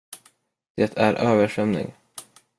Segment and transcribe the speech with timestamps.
[0.75, 1.93] Det är översvämning.